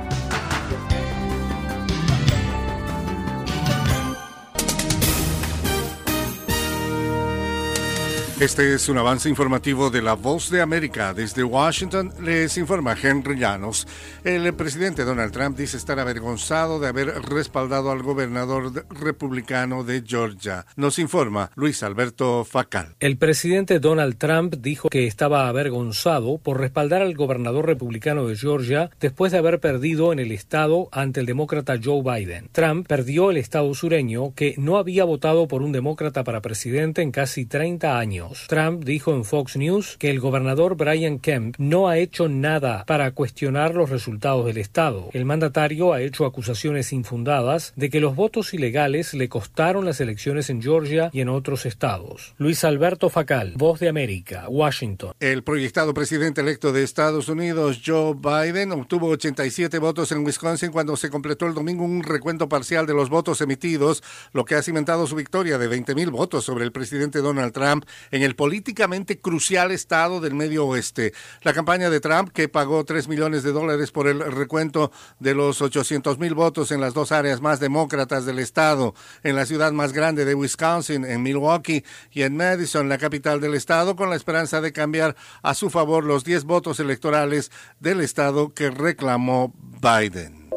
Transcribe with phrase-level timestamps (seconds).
[8.40, 11.14] Este es un avance informativo de La Voz de América.
[11.14, 13.86] Desde Washington les informa Henry Llanos.
[14.24, 20.66] El presidente Donald Trump dice estar avergonzado de haber respaldado al gobernador republicano de Georgia.
[20.74, 22.96] Nos informa Luis Alberto Facal.
[22.98, 28.90] El presidente Donald Trump dijo que estaba avergonzado por respaldar al gobernador republicano de Georgia
[28.98, 32.48] después de haber perdido en el estado ante el demócrata Joe Biden.
[32.50, 37.12] Trump perdió el estado sureño que no había votado por un demócrata para presidente en
[37.12, 38.23] casi 30 años.
[38.48, 43.10] Trump dijo en Fox News que el gobernador Brian Kemp no ha hecho nada para
[43.12, 45.10] cuestionar los resultados del Estado.
[45.12, 50.50] El mandatario ha hecho acusaciones infundadas de que los votos ilegales le costaron las elecciones
[50.50, 52.34] en Georgia y en otros estados.
[52.38, 55.12] Luis Alberto Facal, Voz de América, Washington.
[55.20, 60.96] El proyectado presidente electo de Estados Unidos, Joe Biden, obtuvo 87 votos en Wisconsin cuando
[60.96, 64.02] se completó el domingo un recuento parcial de los votos emitidos,
[64.32, 67.84] lo que ha cimentado su victoria de 20.000 votos sobre el presidente Donald Trump
[68.14, 71.12] en el políticamente crucial estado del medio oeste.
[71.42, 75.60] La campaña de Trump, que pagó 3 millones de dólares por el recuento de los
[75.60, 79.92] 800 mil votos en las dos áreas más demócratas del estado, en la ciudad más
[79.92, 84.60] grande de Wisconsin, en Milwaukee y en Madison, la capital del estado, con la esperanza
[84.60, 87.50] de cambiar a su favor los 10 votos electorales
[87.80, 89.52] del estado que reclamó
[89.82, 90.50] Biden.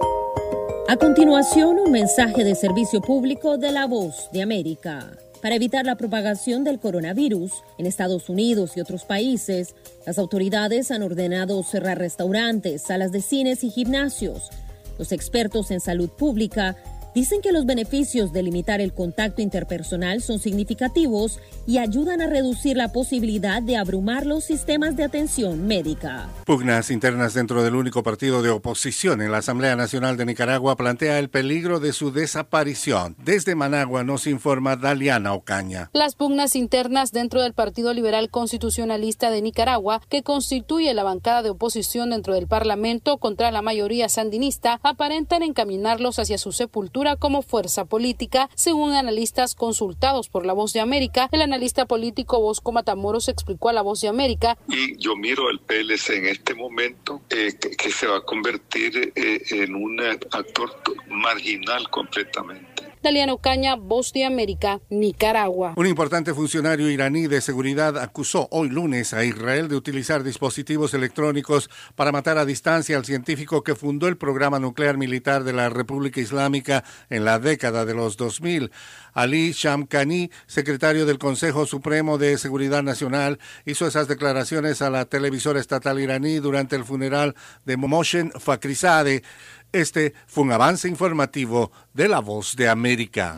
[0.90, 5.18] A continuación, un mensaje de servicio público de la voz de América.
[5.42, 9.76] Para evitar la propagación del coronavirus en Estados Unidos y otros países,
[10.06, 14.50] las autoridades han ordenado cerrar restaurantes, salas de cines y gimnasios.
[14.98, 16.76] Los expertos en salud pública
[17.18, 22.78] Dicen que los beneficios de limitar el contacto interpersonal son significativos y ayudan a reducir
[22.78, 26.30] la posibilidad de abrumar los sistemas de atención médica.
[26.46, 31.18] Pugnas internas dentro del único partido de oposición en la Asamblea Nacional de Nicaragua plantea
[31.18, 33.16] el peligro de su desaparición.
[33.18, 35.90] Desde Managua nos informa Daliana Ocaña.
[35.94, 41.50] Las pugnas internas dentro del Partido Liberal Constitucionalista de Nicaragua, que constituye la bancada de
[41.50, 47.86] oposición dentro del Parlamento contra la mayoría sandinista, aparentan encaminarlos hacia su sepultura como fuerza
[47.86, 51.30] política, según analistas consultados por La Voz de América.
[51.32, 54.58] El analista político Bosco Matamoros explicó a La Voz de América.
[54.68, 59.42] Y yo miro al PLC en este momento eh, que, se va a convertir eh,
[59.52, 62.77] en un actor marginal completamente.
[63.08, 65.76] Daliano Caña, Voz de América, Nicaragua.
[65.78, 71.70] Un importante funcionario iraní de seguridad acusó hoy lunes a Israel de utilizar dispositivos electrónicos
[71.96, 76.20] para matar a distancia al científico que fundó el programa nuclear militar de la República
[76.20, 78.72] Islámica en la década de los 2000.
[79.14, 85.62] Ali Shamkhani, secretario del Consejo Supremo de Seguridad Nacional, hizo esas declaraciones a la televisora
[85.62, 89.24] estatal iraní durante el funeral de Moshen Fakhrizadeh
[89.72, 93.38] este fue un avance informativo de La Voz de América.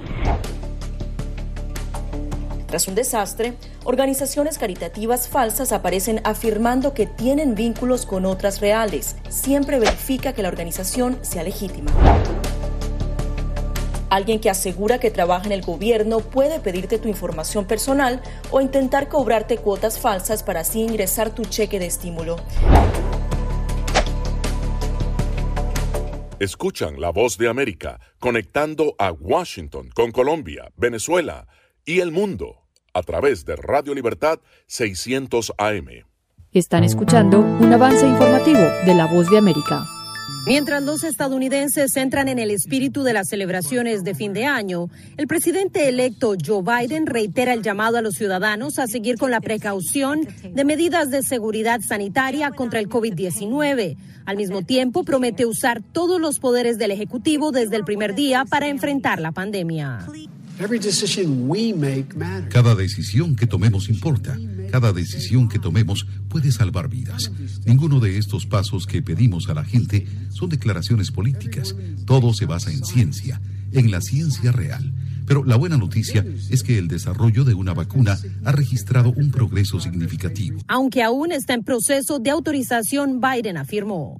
[2.71, 9.17] Tras un desastre, organizaciones caritativas falsas aparecen afirmando que tienen vínculos con otras reales.
[9.27, 11.91] Siempre verifica que la organización sea legítima.
[14.09, 18.21] Alguien que asegura que trabaja en el gobierno puede pedirte tu información personal
[18.51, 22.37] o intentar cobrarte cuotas falsas para así ingresar tu cheque de estímulo.
[26.39, 31.47] Escuchan la voz de América conectando a Washington con Colombia, Venezuela
[31.83, 32.60] y el mundo
[32.93, 36.05] a través de Radio Libertad 600 AM.
[36.51, 39.87] Están escuchando un avance informativo de La Voz de América.
[40.45, 45.27] Mientras los estadounidenses entran en el espíritu de las celebraciones de fin de año, el
[45.27, 50.27] presidente electo Joe Biden reitera el llamado a los ciudadanos a seguir con la precaución
[50.43, 53.97] de medidas de seguridad sanitaria contra el COVID-19.
[54.25, 58.67] Al mismo tiempo, promete usar todos los poderes del Ejecutivo desde el primer día para
[58.67, 60.07] enfrentar la pandemia.
[62.49, 64.37] Cada decisión que tomemos importa.
[64.71, 67.31] Cada decisión que tomemos puede salvar vidas.
[67.65, 71.75] Ninguno de estos pasos que pedimos a la gente son declaraciones políticas.
[72.05, 73.41] Todo se basa en ciencia,
[73.71, 74.93] en la ciencia real.
[75.25, 79.79] Pero la buena noticia es que el desarrollo de una vacuna ha registrado un progreso
[79.79, 80.59] significativo.
[80.67, 84.19] Aunque aún está en proceso de autorización, Biden afirmó.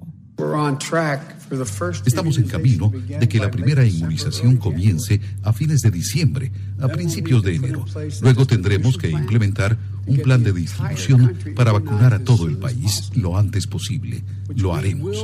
[2.06, 6.50] Estamos en camino de que la primera inmunización comience a fines de diciembre,
[6.80, 7.84] a principios de enero.
[8.22, 13.36] Luego tendremos que implementar un plan de distribución para vacunar a todo el país lo
[13.36, 14.22] antes posible.
[14.56, 15.16] Lo haremos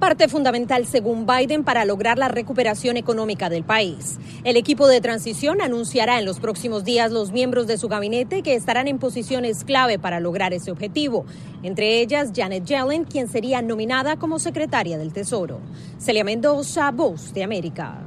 [0.00, 4.18] parte fundamental según Biden para lograr la recuperación económica del país.
[4.42, 8.54] El equipo de transición anunciará en los próximos días los miembros de su gabinete que
[8.54, 11.26] estarán en posiciones clave para lograr ese objetivo,
[11.62, 15.60] entre ellas Janet Yellen, quien sería nominada como secretaria del Tesoro.
[15.98, 18.02] Celia Mendoza, Voz de América.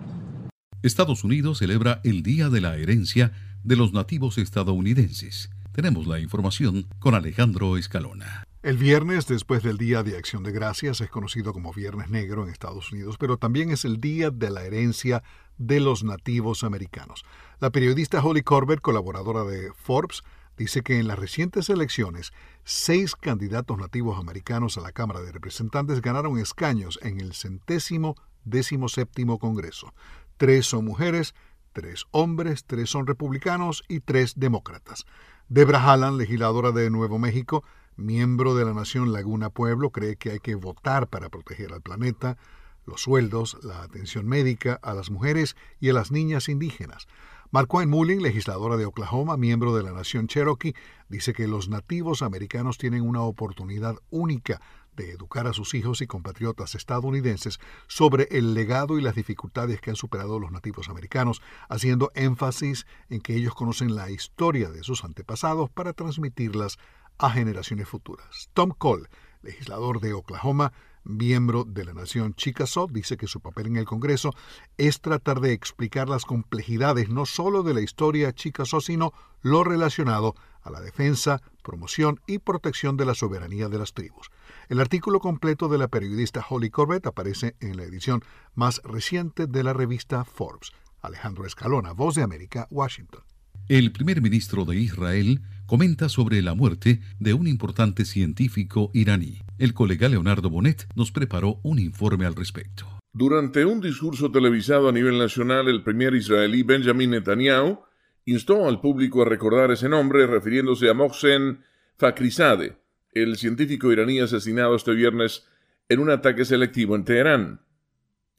[0.81, 3.31] Estados Unidos celebra el Día de la Herencia
[3.63, 5.50] de los Nativos Estadounidenses.
[5.72, 8.44] Tenemos la información con Alejandro Escalona.
[8.63, 12.50] El viernes, después del Día de Acción de Gracias, es conocido como Viernes Negro en
[12.50, 15.21] Estados Unidos, pero también es el Día de la Herencia
[15.57, 17.25] de los Nativos Americanos.
[17.60, 20.24] La periodista Holly Corbett, colaboradora de Forbes,
[20.56, 22.31] dice que en las recientes elecciones,
[22.63, 28.15] seis candidatos nativos americanos a la Cámara de Representantes ganaron escaños en el centésimo
[28.45, 29.94] décimo séptimo Congreso.
[30.38, 31.36] Tres son mujeres,
[31.74, 35.06] tres hombres, tres son republicanos y tres demócratas.
[35.50, 37.65] Debra Hallan, legisladora de Nuevo México,
[37.95, 42.38] miembro de la Nación Laguna Pueblo, cree que hay que votar para proteger al planeta,
[42.86, 47.08] los sueldos, la atención médica a las mujeres y a las niñas indígenas.
[47.51, 50.74] Marquine Mullin, legisladora de Oklahoma, miembro de la Nación Cherokee,
[51.08, 54.60] dice que los nativos americanos tienen una oportunidad única
[54.96, 59.91] de educar a sus hijos y compatriotas estadounidenses sobre el legado y las dificultades que
[59.91, 65.03] han superado los nativos americanos, haciendo énfasis en que ellos conocen la historia de sus
[65.03, 66.79] antepasados para transmitirlas
[67.24, 68.50] a generaciones futuras.
[68.53, 69.08] Tom Cole,
[69.44, 70.74] legislador de Oklahoma,
[71.06, 74.32] miembro de la nación Chickasaw, dice que su papel en el Congreso
[74.77, 80.36] es tratar de explicar las complejidades no solo de la historia Chickasaw, sino lo relacionado
[80.63, 84.30] a la defensa, promoción y protección de la soberanía de las tribus.
[84.68, 88.22] El artículo completo de la periodista Holly Corbett aparece en la edición
[88.53, 90.74] más reciente de la revista Forbes.
[91.01, 93.24] Alejandro Escalona, Voz de América, Washington.
[93.70, 99.39] El primer ministro de Israel comenta sobre la muerte de un importante científico iraní.
[99.58, 102.86] El colega Leonardo Bonet nos preparó un informe al respecto.
[103.13, 107.79] Durante un discurso televisado a nivel nacional, el primer israelí Benjamin Netanyahu
[108.25, 111.63] instó al público a recordar ese nombre refiriéndose a Mohsen
[111.96, 112.75] Fakhrizadeh,
[113.13, 115.48] el científico iraní asesinado este viernes
[115.88, 117.62] en un ataque selectivo en Teherán.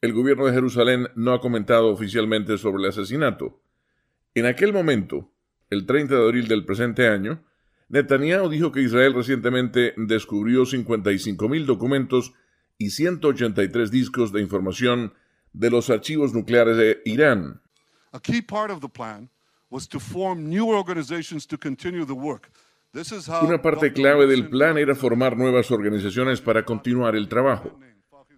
[0.01, 3.64] El gobierno de Jerusalén no ha comentado oficialmente sobre el asesinato.
[4.35, 5.31] En aquel momento,
[5.69, 7.41] el 30 de abril del presente año,
[7.87, 12.33] Netanyahu dijo que Israel recientemente descubrió 55 mil documentos
[12.77, 15.13] y 183 discos de información
[15.53, 17.61] de los archivos nucleares de Irán.
[23.41, 27.79] Una parte clave del plan era formar nuevas organizaciones para continuar el trabajo.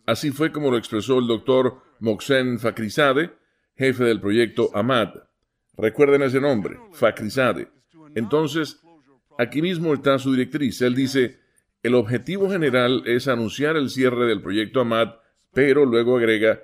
[0.05, 3.31] Así fue como lo expresó el doctor Mohsen Fakhrizadeh,
[3.75, 5.26] jefe del proyecto Ahmad.
[5.77, 7.67] Recuerden ese nombre, Fakhrizadeh.
[8.15, 8.81] Entonces,
[9.37, 10.81] aquí mismo está su directriz.
[10.81, 11.39] Él dice,
[11.83, 15.15] el objetivo general es anunciar el cierre del proyecto Ahmad,
[15.53, 16.59] pero luego agrega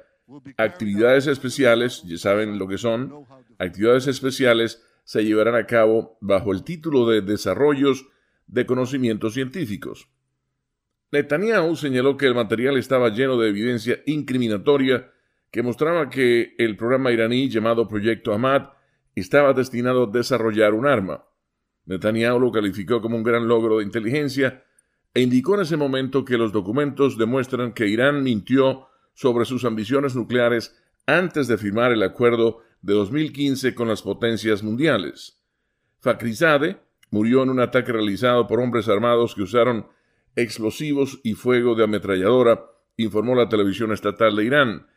[0.57, 3.25] actividades especiales, ya saben lo que son,
[3.59, 8.07] actividades especiales se llevarán a cabo bajo el título de desarrollos
[8.47, 10.09] de conocimientos científicos.
[11.11, 15.11] Netanyahu señaló que el material estaba lleno de evidencia incriminatoria
[15.51, 18.69] que mostraba que el programa iraní llamado Proyecto Ahmad
[19.21, 21.25] estaba destinado a desarrollar un arma.
[21.85, 24.63] Netanyahu lo calificó como un gran logro de inteligencia
[25.13, 30.15] e indicó en ese momento que los documentos demuestran que Irán mintió sobre sus ambiciones
[30.15, 35.39] nucleares antes de firmar el acuerdo de 2015 con las potencias mundiales.
[35.99, 36.79] Fakhrizadeh
[37.11, 39.87] murió en un ataque realizado por hombres armados que usaron
[40.35, 42.65] explosivos y fuego de ametralladora,
[42.97, 44.87] informó la televisión estatal de Irán.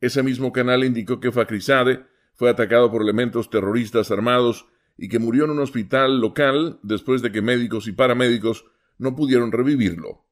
[0.00, 2.04] Ese mismo canal indicó que Fakhrizadeh
[2.34, 7.32] fue atacado por elementos terroristas armados y que murió en un hospital local después de
[7.32, 8.64] que médicos y paramédicos
[8.98, 10.24] no pudieron revivirlo.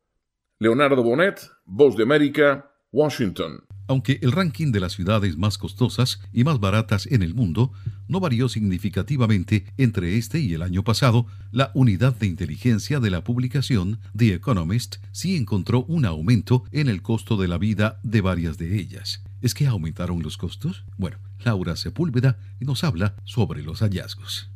[0.59, 3.65] Leonardo Bonet, Voz de América, Washington.
[3.89, 7.73] Aunque el ranking de las ciudades más costosas y más baratas en el mundo
[8.07, 13.25] no varió significativamente entre este y el año pasado, la unidad de inteligencia de la
[13.25, 18.57] publicación The Economist sí encontró un aumento en el costo de la vida de varias
[18.57, 19.25] de ellas.
[19.41, 20.85] ¿Es que aumentaron los costos?
[20.97, 24.49] Bueno, Laura Sepúlveda nos habla sobre los hallazgos.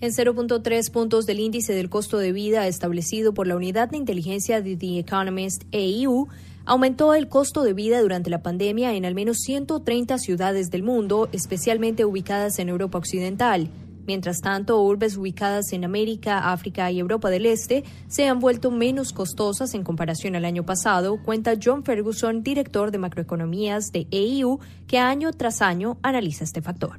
[0.00, 4.60] En 0.3 puntos del índice del costo de vida establecido por la unidad de inteligencia
[4.60, 6.28] de The Economist EU,
[6.66, 11.30] aumentó el costo de vida durante la pandemia en al menos 130 ciudades del mundo,
[11.32, 13.70] especialmente ubicadas en Europa Occidental.
[14.06, 19.12] Mientras tanto, urbes ubicadas en América, África y Europa del Este se han vuelto menos
[19.12, 24.98] costosas en comparación al año pasado, cuenta John Ferguson, director de macroeconomías de EU, que
[24.98, 26.98] año tras año analiza este factor.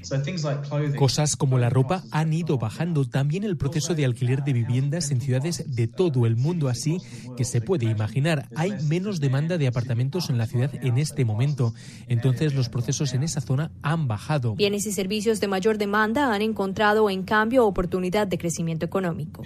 [0.98, 5.22] Cosas como la ropa han ido bajando, también el proceso de alquiler de viviendas en
[5.22, 6.98] ciudades de todo el mundo, así
[7.38, 11.74] que se puede imaginar, hay menos demanda de apartamentos en la ciudad en este momento,
[12.08, 14.56] entonces los procesos en esa zona han bajado.
[14.56, 19.44] Bienes y servicios de mayor demanda han encontrado en cambio oportunidad de crecimiento económico.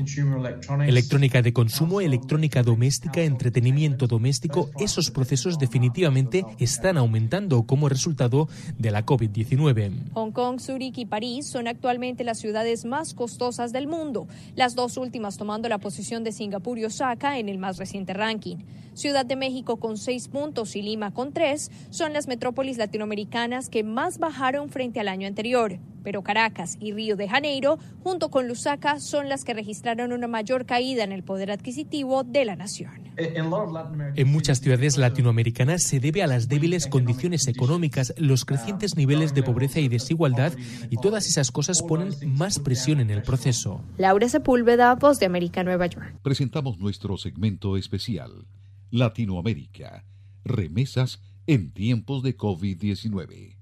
[0.87, 8.91] Electrónica de consumo, electrónica doméstica, entretenimiento doméstico, esos procesos definitivamente están aumentando como resultado de
[8.91, 10.11] la COVID-19.
[10.13, 14.97] Hong Kong, Zurich y París son actualmente las ciudades más costosas del mundo, las dos
[14.97, 18.57] últimas tomando la posición de Singapur y Osaka en el más reciente ranking.
[18.93, 23.83] Ciudad de México con seis puntos y Lima con tres son las metrópolis latinoamericanas que
[23.83, 28.99] más bajaron frente al año anterior pero Caracas y Río de Janeiro, junto con Lusaka,
[28.99, 33.11] son las que registraron una mayor caída en el poder adquisitivo de la nación.
[33.17, 39.43] En muchas ciudades latinoamericanas se debe a las débiles condiciones económicas, los crecientes niveles de
[39.43, 40.53] pobreza y desigualdad,
[40.89, 43.81] y todas esas cosas ponen más presión en el proceso.
[43.97, 46.15] Laura Sepúlveda, Voz de América, Nueva York.
[46.23, 48.45] Presentamos nuestro segmento especial,
[48.91, 50.05] Latinoamérica,
[50.43, 53.57] remesas en tiempos de COVID-19.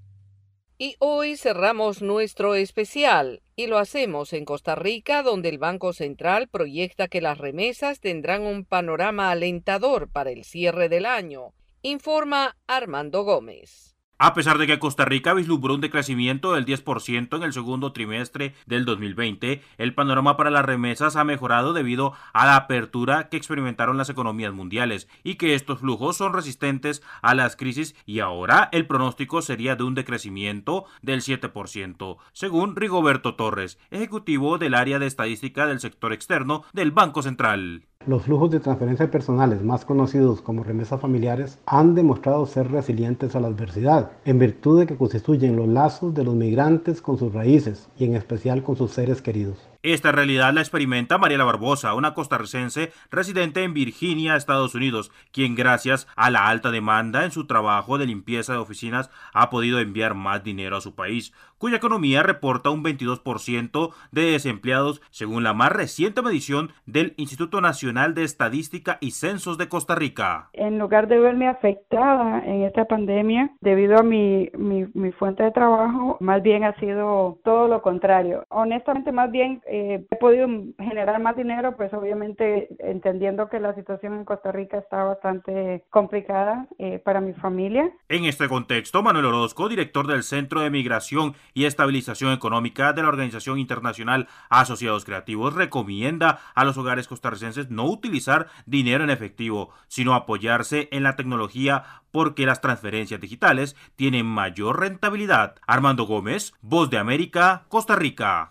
[0.76, 6.48] Y hoy cerramos nuestro especial y lo hacemos en Costa Rica, donde el Banco Central
[6.48, 13.22] proyecta que las remesas tendrán un panorama alentador para el cierre del año, informa Armando
[13.22, 13.89] Gómez.
[14.22, 18.54] A pesar de que Costa Rica vislumbró un decrecimiento del 10% en el segundo trimestre
[18.66, 23.96] del 2020, el panorama para las remesas ha mejorado debido a la apertura que experimentaron
[23.96, 28.86] las economías mundiales y que estos flujos son resistentes a las crisis y ahora el
[28.86, 35.64] pronóstico sería de un decrecimiento del 7%, según Rigoberto Torres, ejecutivo del área de estadística
[35.64, 37.86] del sector externo del Banco Central.
[38.06, 43.40] Los flujos de transferencias personales, más conocidos como remesas familiares, han demostrado ser resilientes a
[43.40, 47.90] la adversidad, en virtud de que constituyen los lazos de los migrantes con sus raíces
[47.98, 49.69] y en especial con sus seres queridos.
[49.82, 56.06] Esta realidad la experimenta Mariela Barbosa, una costarricense residente en Virginia, Estados Unidos, quien gracias
[56.16, 60.44] a la alta demanda en su trabajo de limpieza de oficinas ha podido enviar más
[60.44, 66.20] dinero a su país, cuya economía reporta un 22% de desempleados según la más reciente
[66.20, 70.50] medición del Instituto Nacional de Estadística y Censos de Costa Rica.
[70.52, 75.52] En lugar de verme afectada en esta pandemia debido a mi, mi, mi fuente de
[75.52, 78.44] trabajo, más bien ha sido todo lo contrario.
[78.50, 80.48] Honestamente, más bien eh, he podido
[80.78, 86.66] generar más dinero, pues obviamente entendiendo que la situación en Costa Rica está bastante complicada
[86.78, 87.88] eh, para mi familia.
[88.08, 93.08] En este contexto, Manuel Orozco, director del Centro de Migración y Estabilización Económica de la
[93.08, 100.14] Organización Internacional Asociados Creativos, recomienda a los hogares costarricenses no utilizar dinero en efectivo, sino
[100.14, 105.54] apoyarse en la tecnología porque las transferencias digitales tienen mayor rentabilidad.
[105.64, 108.50] Armando Gómez, Voz de América, Costa Rica.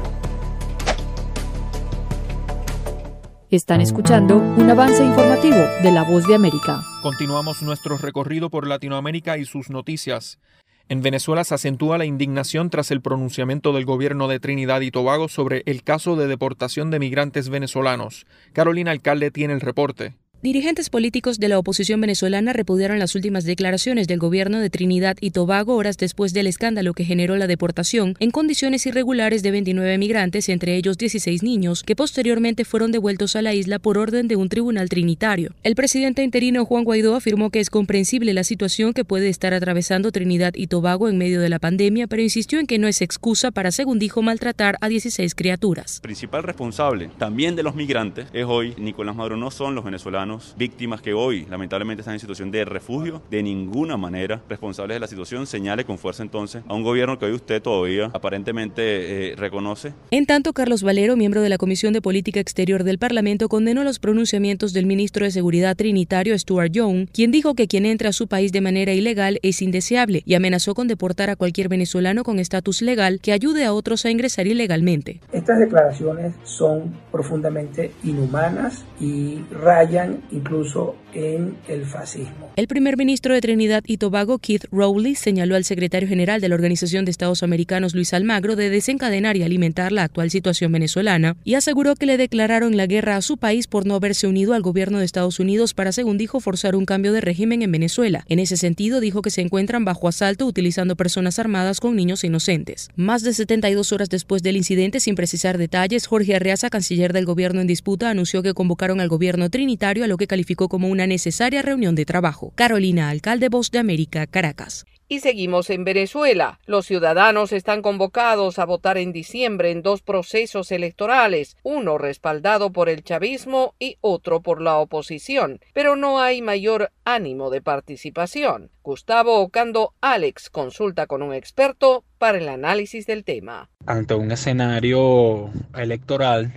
[3.51, 6.85] Están escuchando un avance informativo de La Voz de América.
[7.01, 10.39] Continuamos nuestro recorrido por Latinoamérica y sus noticias.
[10.87, 15.27] En Venezuela se acentúa la indignación tras el pronunciamiento del gobierno de Trinidad y Tobago
[15.27, 18.25] sobre el caso de deportación de migrantes venezolanos.
[18.53, 20.13] Carolina Alcalde tiene el reporte.
[20.43, 25.29] Dirigentes políticos de la oposición venezolana repudiaron las últimas declaraciones del gobierno de Trinidad y
[25.29, 30.49] Tobago horas después del escándalo que generó la deportación en condiciones irregulares de 29 migrantes,
[30.49, 34.49] entre ellos 16 niños, que posteriormente fueron devueltos a la isla por orden de un
[34.49, 35.53] tribunal trinitario.
[35.61, 40.11] El presidente interino Juan Guaidó afirmó que es comprensible la situación que puede estar atravesando
[40.11, 43.51] Trinidad y Tobago en medio de la pandemia, pero insistió en que no es excusa
[43.51, 45.97] para, según dijo, maltratar a 16 criaturas.
[45.97, 50.30] El principal responsable también de los migrantes es hoy Nicolás Maduro, no son los venezolanos
[50.57, 55.07] víctimas que hoy lamentablemente están en situación de refugio, de ninguna manera responsables de la
[55.07, 59.93] situación, señale con fuerza entonces a un gobierno que hoy usted todavía aparentemente eh, reconoce.
[60.11, 63.99] En tanto, Carlos Valero, miembro de la Comisión de Política Exterior del Parlamento, condenó los
[63.99, 68.27] pronunciamientos del ministro de Seguridad trinitario Stuart Young, quien dijo que quien entra a su
[68.27, 72.81] país de manera ilegal es indeseable y amenazó con deportar a cualquier venezolano con estatus
[72.81, 75.19] legal que ayude a otros a ingresar ilegalmente.
[75.31, 82.51] Estas declaraciones son profundamente inhumanas y rayan incluso en el fascismo.
[82.55, 86.55] El primer ministro de Trinidad y Tobago, Keith Rowley, señaló al secretario general de la
[86.55, 91.55] Organización de Estados Americanos, Luis Almagro, de desencadenar y alimentar la actual situación venezolana y
[91.55, 94.99] aseguró que le declararon la guerra a su país por no haberse unido al gobierno
[94.99, 98.25] de Estados Unidos para, según dijo, forzar un cambio de régimen en Venezuela.
[98.27, 102.89] En ese sentido, dijo que se encuentran bajo asalto utilizando personas armadas con niños inocentes.
[102.95, 107.61] Más de 72 horas después del incidente, sin precisar detalles, Jorge Arreaza, canciller del gobierno
[107.61, 111.61] en disputa, anunció que convocaron al gobierno trinitario a lo que calificó como una necesaria
[111.61, 112.51] reunión de trabajo.
[112.55, 114.85] Carolina, alcalde Voz de América, Caracas.
[115.07, 116.59] Y seguimos en Venezuela.
[116.65, 122.87] Los ciudadanos están convocados a votar en diciembre en dos procesos electorales, uno respaldado por
[122.87, 128.69] el chavismo y otro por la oposición, pero no hay mayor ánimo de participación.
[128.83, 133.69] Gustavo Ocando Alex consulta con un experto para el análisis del tema.
[133.85, 136.53] Ante un escenario electoral,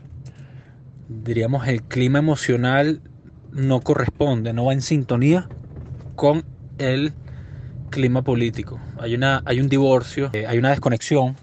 [1.09, 3.01] diríamos el clima emocional
[3.55, 5.49] no corresponde, no va en sintonía
[6.15, 6.45] con
[6.79, 7.15] el
[7.91, 8.81] clima político.
[8.99, 11.37] Hay, una, hay un divorcio, eh, hay una desconexión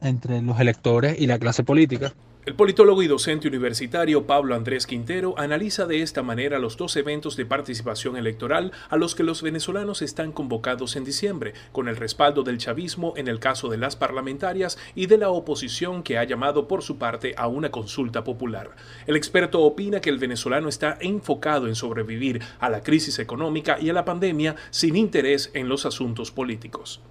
[0.00, 2.12] entre los electores y la clase política.
[2.44, 7.36] El politólogo y docente universitario Pablo Andrés Quintero analiza de esta manera los dos eventos
[7.36, 12.42] de participación electoral a los que los venezolanos están convocados en diciembre, con el respaldo
[12.42, 16.66] del chavismo en el caso de las parlamentarias y de la oposición que ha llamado
[16.66, 18.72] por su parte a una consulta popular.
[19.06, 23.88] El experto opina que el venezolano está enfocado en sobrevivir a la crisis económica y
[23.88, 27.02] a la pandemia sin interés en los asuntos políticos.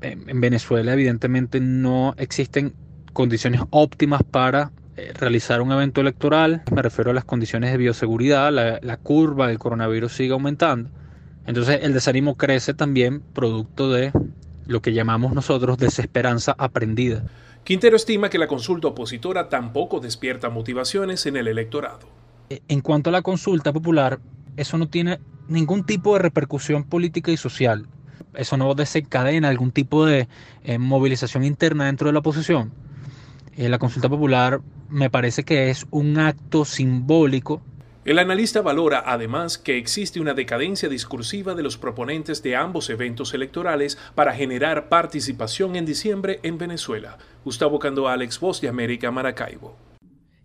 [0.00, 2.72] En Venezuela evidentemente no existen
[3.12, 6.62] condiciones óptimas para eh, realizar un evento electoral.
[6.74, 10.90] Me refiero a las condiciones de bioseguridad, la, curva del coronavirus sigue aumentando.
[11.46, 14.12] Entonces el desánimo crece también producto de
[14.66, 17.24] lo que llamamos nosotros desesperanza aprendida.
[17.64, 22.08] Quintero estima que la consulta opositora tampoco despierta motivaciones en el electorado.
[22.50, 24.18] Eh, en cuanto a la consulta popular,
[24.56, 27.86] eso no tiene ningún tipo de repercusión política y social.
[28.34, 30.28] Eso no desencadena algún tipo de
[30.64, 32.72] eh, movilización interna dentro de la oposición.
[33.56, 37.62] Eh, la consulta popular me parece que es un acto simbólico.
[38.04, 43.34] El analista valora además que existe una decadencia discursiva de los proponentes de ambos eventos
[43.34, 47.18] electorales para generar participación en diciembre en Venezuela.
[47.44, 49.76] Gustavo Cando Alex, Voz de América, Maracaibo.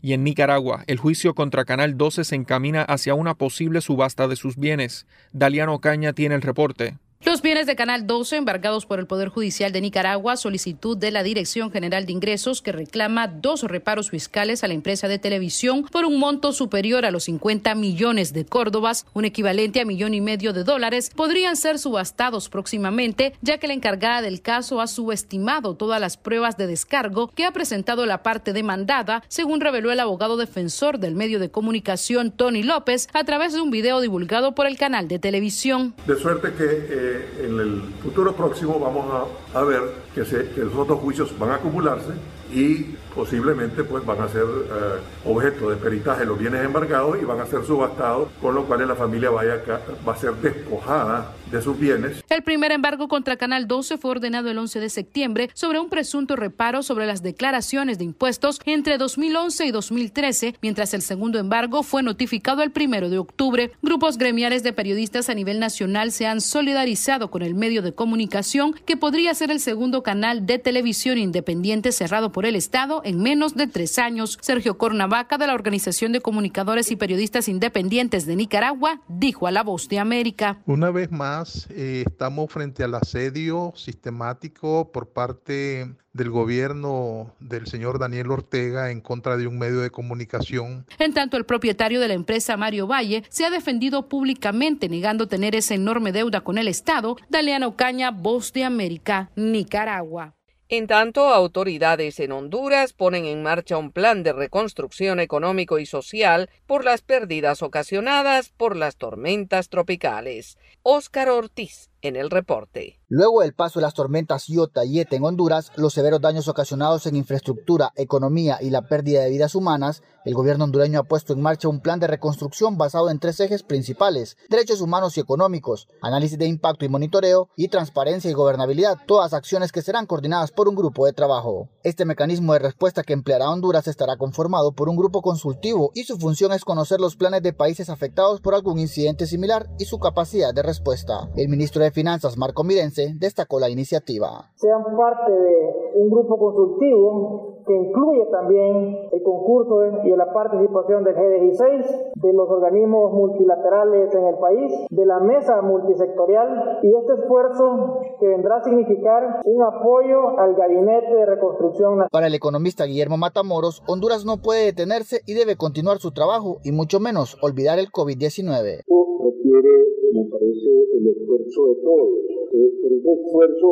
[0.02, 4.36] Y en Nicaragua, el juicio contra Canal 12 se encamina hacia una posible subasta de
[4.36, 5.08] sus bienes.
[5.32, 6.98] Daliano Caña tiene el reporte.
[7.26, 11.24] Los bienes de Canal 12 embargados por el Poder Judicial de Nicaragua, solicitud de la
[11.24, 16.06] Dirección General de Ingresos que reclama dos reparos fiscales a la empresa de televisión por
[16.06, 20.54] un monto superior a los 50 millones de córdobas, un equivalente a millón y medio
[20.54, 26.00] de dólares, podrían ser subastados próximamente, ya que la encargada del caso ha subestimado todas
[26.00, 31.00] las pruebas de descargo que ha presentado la parte demandada, según reveló el abogado defensor
[31.00, 35.08] del medio de comunicación Tony López a través de un video divulgado por el canal
[35.08, 35.96] de televisión.
[36.06, 39.06] De suerte que eh, en el futuro próximo vamos
[39.54, 39.82] a, ver
[40.14, 42.14] que, se, que los otros juicios van a acumularse
[42.54, 47.40] y posiblemente pues van a ser eh, objeto de peritaje los bienes embargados y van
[47.40, 49.62] a ser subastados, con lo cual la familia vaya
[50.08, 52.24] va a ser despojada de sus bienes.
[52.30, 56.36] El primer embargo contra Canal 12 fue ordenado el 11 de septiembre sobre un presunto
[56.36, 62.04] reparo sobre las declaraciones de impuestos entre 2011 y 2013, mientras el segundo embargo fue
[62.04, 63.72] notificado el primero de octubre.
[63.82, 68.74] Grupos gremiales de periodistas a nivel nacional se han solidarizado con el medio de comunicación
[68.86, 73.56] que podría ser el segundo canal de televisión independiente cerrado por el Estado en menos
[73.56, 74.38] de tres años.
[74.42, 79.64] Sergio Cornavaca, de la Organización de Comunicadores y Periodistas Independientes de Nicaragua, dijo a La
[79.64, 80.58] Voz de América.
[80.66, 88.00] Una vez más, eh, estamos frente al asedio sistemático por parte del gobierno del señor
[88.00, 90.86] Daniel Ortega en contra de un medio de comunicación.
[90.98, 95.56] En tanto, el propietario de la empresa, Mario Valle, se ha defendido públicamente negando tener
[95.56, 97.18] esa enorme deuda con el Estado.
[97.30, 100.35] Daliano Caña, Voz de América, Nicaragua.
[100.68, 106.50] En tanto, autoridades en Honduras ponen en marcha un plan de reconstrucción económico y social
[106.66, 110.58] por las pérdidas ocasionadas por las tormentas tropicales.
[110.82, 113.00] Óscar Ortiz en el reporte.
[113.08, 117.06] Luego del paso de las tormentas Iota y Eta en Honduras, los severos daños ocasionados
[117.06, 121.42] en infraestructura, economía y la pérdida de vidas humanas, el gobierno hondureño ha puesto en
[121.42, 126.40] marcha un plan de reconstrucción basado en tres ejes principales, derechos humanos y económicos, análisis
[126.40, 130.76] de impacto y monitoreo, y transparencia y gobernabilidad, todas acciones que serán coordinadas por un
[130.76, 131.70] grupo de trabajo.
[131.84, 136.18] Este mecanismo de respuesta que empleará Honduras estará conformado por un grupo consultivo y su
[136.18, 140.56] función es conocer los planes de países afectados por algún incidente similar y su capacidad
[140.56, 141.30] de respuesta.
[141.36, 144.52] El ministro de Finanzas, Marco Mirense, destacó la iniciativa.
[144.56, 145.56] Sean parte de
[145.96, 152.50] un grupo consultivo que incluye también el concurso y la participación del G16, de los
[152.50, 158.64] organismos multilaterales en el país, de la mesa multisectorial y este esfuerzo que vendrá a
[158.64, 162.08] significar un apoyo al gabinete de reconstrucción.
[162.12, 166.72] Para el economista Guillermo Matamoros, Honduras no puede detenerse y debe continuar su trabajo y
[166.72, 168.84] mucho menos olvidar el COVID-19.
[168.86, 173.68] Requiere, me parece, el esfuerzo de todos pero ese esfuerzo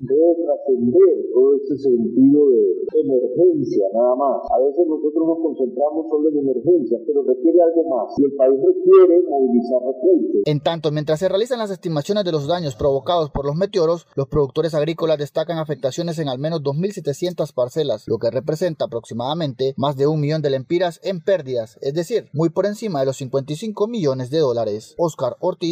[0.00, 4.42] debe trascender todo este sentido de emergencia nada más.
[4.50, 8.58] A veces nosotros nos concentramos solo en emergencia, pero requiere algo más y el país
[8.60, 10.42] requiere movilizar recursos.
[10.44, 14.28] En tanto, mientras se realizan las estimaciones de los daños provocados por los meteoros, los
[14.28, 20.06] productores agrícolas destacan afectaciones en al menos 2.700 parcelas, lo que representa aproximadamente más de
[20.06, 24.30] un millón de lempiras en pérdidas, es decir, muy por encima de los 55 millones
[24.30, 24.94] de dólares.
[24.98, 25.71] Oscar Ortiz,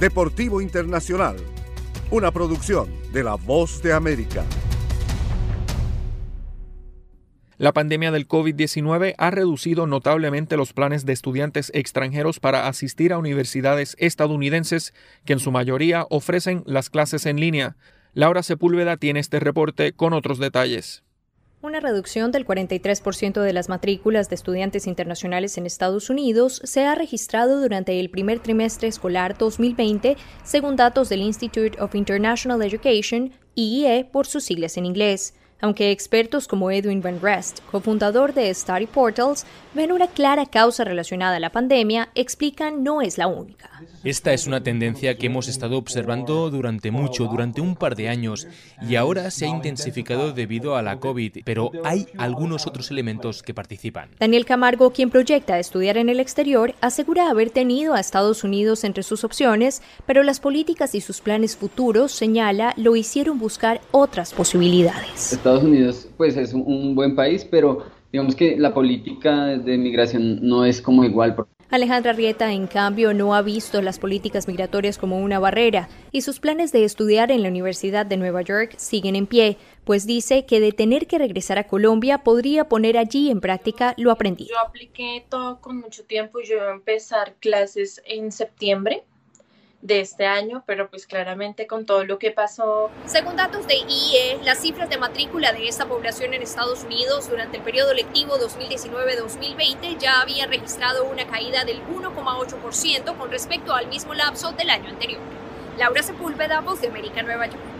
[0.00, 1.36] Deportivo Internacional,
[2.10, 4.46] una producción de La Voz de América.
[7.58, 13.18] La pandemia del COVID-19 ha reducido notablemente los planes de estudiantes extranjeros para asistir a
[13.18, 14.94] universidades estadounidenses
[15.26, 17.76] que en su mayoría ofrecen las clases en línea.
[18.14, 21.04] Laura Sepúlveda tiene este reporte con otros detalles.
[21.62, 26.94] Una reducción del 43% de las matrículas de estudiantes internacionales en Estados Unidos se ha
[26.94, 34.06] registrado durante el primer trimestre escolar 2020, según datos del Institute of International Education, IE
[34.10, 39.46] por sus siglas en inglés aunque expertos como Edwin Van Rest, cofundador de Study Portals,
[39.74, 43.70] ven una clara causa relacionada a la pandemia, explican no es la única.
[44.02, 48.46] Esta es una tendencia que hemos estado observando durante mucho, durante un par de años,
[48.88, 53.54] y ahora se ha intensificado debido a la COVID, pero hay algunos otros elementos que
[53.54, 54.10] participan.
[54.18, 59.02] Daniel Camargo, quien proyecta estudiar en el exterior, asegura haber tenido a Estados Unidos entre
[59.02, 65.38] sus opciones, pero las políticas y sus planes futuros, señala, lo hicieron buscar otras posibilidades.
[65.50, 70.64] Estados Unidos pues es un buen país, pero digamos que la política de migración no
[70.64, 71.34] es como igual.
[71.70, 76.40] Alejandra Rieta, en cambio, no ha visto las políticas migratorias como una barrera y sus
[76.40, 80.60] planes de estudiar en la Universidad de Nueva York siguen en pie, pues dice que
[80.60, 84.50] de tener que regresar a Colombia podría poner allí en práctica lo aprendido.
[84.50, 89.04] Yo apliqué todo con mucho tiempo y yo iba a empezar clases en septiembre
[89.82, 92.90] de este año, pero pues claramente con todo lo que pasó.
[93.06, 97.56] Según datos de IE, las cifras de matrícula de esta población en Estados Unidos durante
[97.56, 104.14] el periodo lectivo 2019-2020 ya habían registrado una caída del 1,8% con respecto al mismo
[104.14, 105.20] lapso del año anterior.
[105.78, 107.79] Laura Sepúlveda, Voz de América, Nueva York.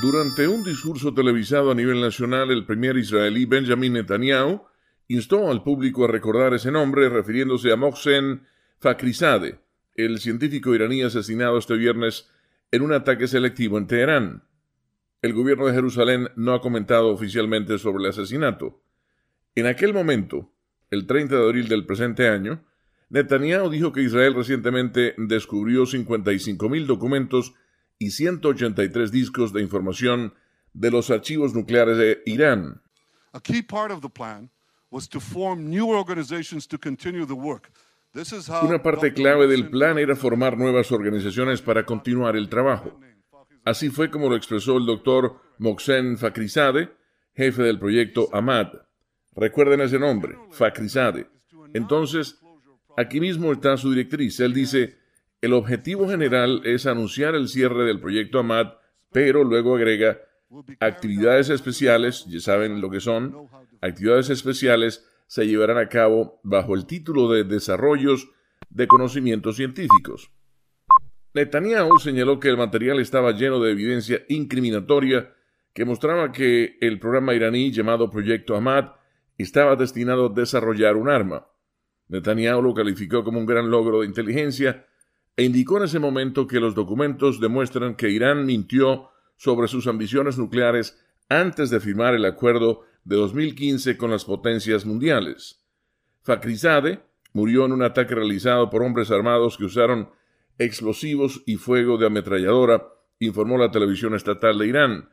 [0.00, 4.62] Durante un discurso televisado a nivel nacional, el primer israelí Benjamin Netanyahu
[5.08, 8.46] instó al público a recordar ese nombre refiriéndose a Mohsen
[8.78, 9.60] Fakhrizadeh,
[9.94, 12.30] el científico iraní asesinado este viernes
[12.70, 14.44] en un ataque selectivo en Teherán.
[15.20, 18.82] El gobierno de Jerusalén no ha comentado oficialmente sobre el asesinato.
[19.54, 20.50] En aquel momento,
[20.90, 22.64] el 30 de abril del presente año,
[23.10, 27.52] Netanyahu dijo que Israel recientemente descubrió 55.000 documentos
[28.00, 30.34] y 183 discos de información
[30.72, 32.80] de los archivos nucleares de Irán.
[38.62, 42.98] Una parte clave del plan era formar nuevas organizaciones para continuar el trabajo.
[43.64, 46.90] Así fue como lo expresó el doctor Mohsen Fakhrizadeh,
[47.34, 48.68] jefe del proyecto Ahmad.
[49.36, 51.28] Recuerden ese nombre, Fakhrizadeh.
[51.74, 52.40] Entonces,
[52.96, 54.40] aquí mismo está su directriz.
[54.40, 54.99] Él dice,
[55.40, 58.74] el objetivo general es anunciar el cierre del proyecto Ahmad,
[59.10, 60.20] pero luego agrega
[60.80, 63.48] actividades especiales, ya saben lo que son,
[63.80, 68.28] actividades especiales se llevarán a cabo bajo el título de Desarrollos
[68.68, 70.30] de Conocimientos Científicos.
[71.32, 75.32] Netanyahu señaló que el material estaba lleno de evidencia incriminatoria
[75.72, 78.90] que mostraba que el programa iraní llamado Proyecto Ahmad
[79.38, 81.46] estaba destinado a desarrollar un arma.
[82.08, 84.84] Netanyahu lo calificó como un gran logro de inteligencia
[85.40, 90.36] e indicó en ese momento que los documentos demuestran que Irán mintió sobre sus ambiciones
[90.36, 90.98] nucleares
[91.30, 95.64] antes de firmar el acuerdo de 2015 con las potencias mundiales.
[96.24, 97.00] Fakhrizadeh
[97.32, 100.10] murió en un ataque realizado por hombres armados que usaron
[100.58, 105.08] explosivos y fuego de ametralladora, informó la televisión estatal de Irán.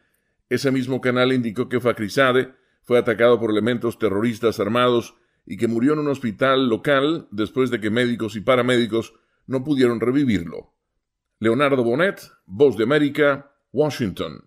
[0.49, 5.93] Ese mismo canal indicó que Fakhrizadeh fue atacado por elementos terroristas armados y que murió
[5.93, 9.13] en un hospital local después de que médicos y paramédicos
[9.47, 10.75] no pudieron revivirlo.
[11.39, 14.46] Leonardo Bonet, Voz de América, Washington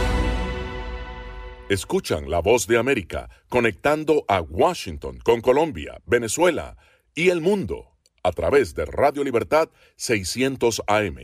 [1.71, 6.75] Escuchan la voz de América conectando a Washington con Colombia, Venezuela
[7.15, 11.15] y el mundo a través de Radio Libertad 600 AM.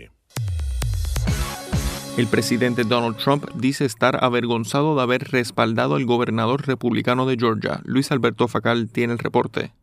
[2.16, 7.82] El presidente Donald Trump dice estar avergonzado de haber respaldado al gobernador republicano de Georgia.
[7.84, 9.74] Luis Alberto Facal tiene el reporte.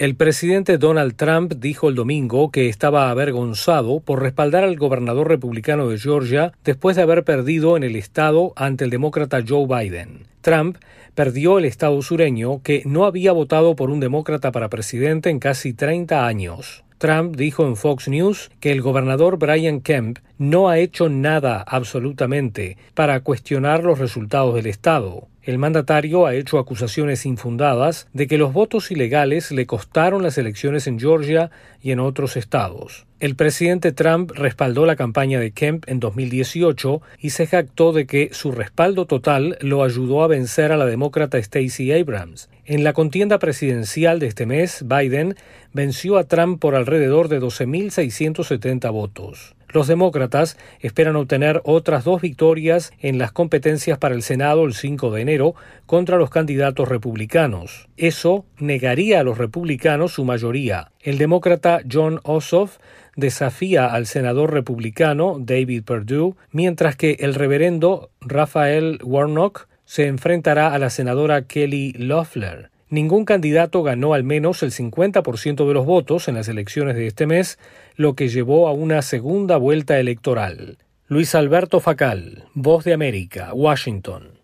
[0.00, 5.90] El presidente Donald Trump dijo el domingo que estaba avergonzado por respaldar al gobernador republicano
[5.90, 10.24] de Georgia después de haber perdido en el estado ante el demócrata Joe Biden.
[10.40, 10.78] Trump
[11.14, 15.74] perdió el estado sureño que no había votado por un demócrata para presidente en casi
[15.74, 16.82] 30 años.
[17.00, 22.76] Trump dijo en Fox News que el gobernador Brian Kemp no ha hecho nada absolutamente
[22.92, 25.26] para cuestionar los resultados del Estado.
[25.42, 30.86] El mandatario ha hecho acusaciones infundadas de que los votos ilegales le costaron las elecciones
[30.86, 33.06] en Georgia y en otros estados.
[33.20, 38.30] El presidente Trump respaldó la campaña de Kemp en 2018 y se jactó de que
[38.32, 42.48] su respaldo total lo ayudó a vencer a la demócrata Stacey Abrams.
[42.64, 45.36] En la contienda presidencial de este mes, Biden
[45.74, 49.54] venció a Trump por alrededor de 12.670 votos.
[49.72, 55.12] Los demócratas esperan obtener otras dos victorias en las competencias para el Senado el 5
[55.12, 55.54] de enero
[55.86, 57.88] contra los candidatos republicanos.
[57.96, 60.90] Eso negaría a los republicanos su mayoría.
[61.00, 62.78] El demócrata John Ossoff
[63.20, 70.78] desafía al senador republicano David Perdue, mientras que el reverendo Rafael Warnock se enfrentará a
[70.78, 72.70] la senadora Kelly Loeffler.
[72.88, 77.26] Ningún candidato ganó al menos el 50% de los votos en las elecciones de este
[77.26, 77.58] mes,
[77.94, 80.78] lo que llevó a una segunda vuelta electoral.
[81.06, 84.39] Luis Alberto Facal, Voz de América, Washington.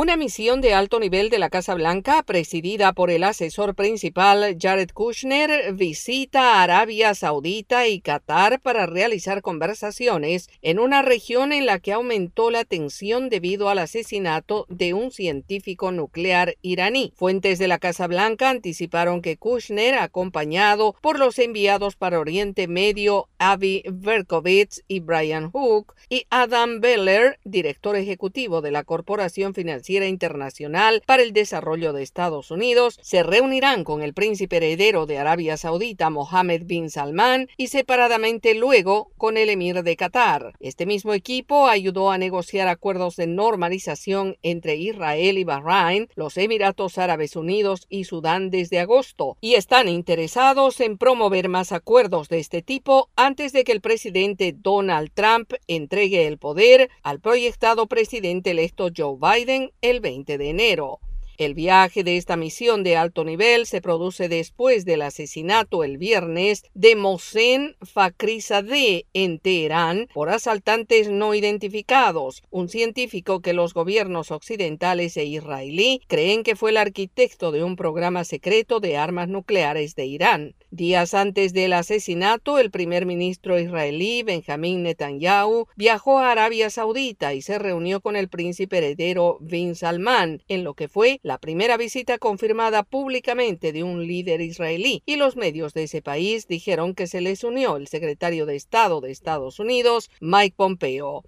[0.00, 4.90] Una misión de alto nivel de la Casa Blanca, presidida por el asesor principal Jared
[4.90, 11.92] Kushner, visita Arabia Saudita y Qatar para realizar conversaciones en una región en la que
[11.92, 17.12] aumentó la tensión debido al asesinato de un científico nuclear iraní.
[17.16, 23.28] Fuentes de la Casa Blanca anticiparon que Kushner, acompañado por los enviados para Oriente Medio
[23.38, 31.02] Avi Verkovitz y Brian Hook, y Adam Beller, director ejecutivo de la Corporación Financiera Internacional
[31.06, 36.10] para el Desarrollo de Estados Unidos se reunirán con el príncipe heredero de Arabia Saudita
[36.10, 40.52] Mohammed bin Salman y separadamente luego con el emir de Qatar.
[40.60, 46.98] Este mismo equipo ayudó a negociar acuerdos de normalización entre Israel y Bahrein, los Emiratos
[46.98, 52.60] Árabes Unidos y Sudán desde agosto y están interesados en promover más acuerdos de este
[52.60, 58.88] tipo antes de que el presidente Donald Trump entregue el poder al proyectado presidente electo
[58.94, 61.00] Joe Biden el 20 de enero.
[61.38, 66.64] El viaje de esta misión de alto nivel se produce después del asesinato el viernes
[66.74, 75.16] de Mohsen Fakhrizadeh en Teherán por asaltantes no identificados, un científico que los gobiernos occidentales
[75.16, 80.06] e israelí creen que fue el arquitecto de un programa secreto de armas nucleares de
[80.06, 80.56] Irán.
[80.72, 87.42] Días antes del asesinato, el primer ministro israelí Benjamín Netanyahu viajó a Arabia Saudita y
[87.42, 92.16] se reunió con el príncipe heredero bin Salman, en lo que fue la primera visita
[92.16, 97.20] confirmada públicamente de un líder israelí, y los medios de ese país dijeron que se
[97.20, 101.24] les unió el secretario de Estado de Estados Unidos, Mike Pompeo.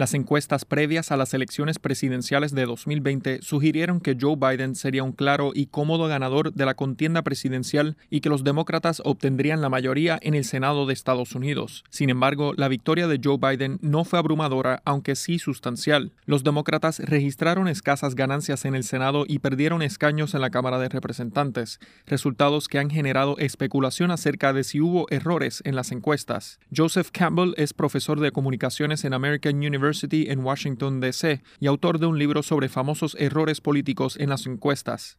[0.00, 5.12] Las encuestas previas a las elecciones presidenciales de 2020 sugirieron que Joe Biden sería un
[5.12, 10.18] claro y cómodo ganador de la contienda presidencial y que los demócratas obtendrían la mayoría
[10.22, 11.84] en el Senado de Estados Unidos.
[11.90, 16.12] Sin embargo, la victoria de Joe Biden no fue abrumadora, aunque sí sustancial.
[16.24, 20.88] Los demócratas registraron escasas ganancias en el Senado y perdieron escaños en la Cámara de
[20.88, 26.58] Representantes, resultados que han generado especulación acerca de si hubo errores en las encuestas.
[26.74, 32.06] Joseph Campbell es profesor de comunicaciones en American University en Washington, D.C., y autor de
[32.06, 35.18] un libro sobre famosos errores políticos en las encuestas.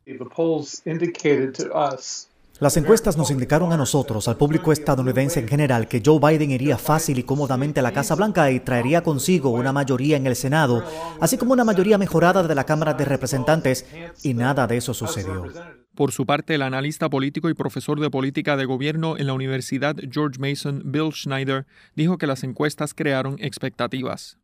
[2.59, 6.78] Las encuestas nos indicaron a nosotros, al público estadounidense en general, que Joe Biden iría
[6.78, 10.86] fácil y cómodamente a la Casa Blanca y traería consigo una mayoría en el Senado,
[11.19, 13.88] así como una mayoría mejorada de la Cámara de Representantes,
[14.22, 15.47] y nada de eso sucedió.
[15.95, 19.95] Por su parte, el analista político y profesor de política de gobierno en la Universidad
[20.11, 21.65] George Mason, Bill Schneider,
[21.95, 24.38] dijo que las encuestas crearon expectativas.